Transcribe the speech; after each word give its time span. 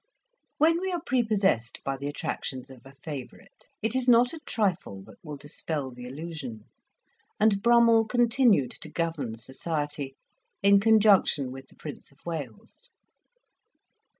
When 0.57 0.81
we 0.81 0.91
are 0.91 0.99
prepossessed 1.05 1.83
by 1.83 1.95
the 1.95 2.07
attractions 2.07 2.71
of 2.71 2.81
a 2.85 2.91
favourite, 2.91 3.69
it 3.83 3.95
is 3.95 4.09
not 4.09 4.33
a 4.33 4.39
trifle 4.47 5.03
that 5.03 5.23
will 5.23 5.37
dispel 5.37 5.91
the 5.91 6.05
illusion; 6.07 6.63
and 7.39 7.61
Brummell 7.61 8.07
continued 8.09 8.71
to 8.81 8.89
govern 8.89 9.37
society, 9.37 10.15
in 10.63 10.79
conjunction 10.79 11.51
with 11.51 11.67
the 11.67 11.75
Prince 11.75 12.11
of 12.11 12.17
Wales. 12.25 12.89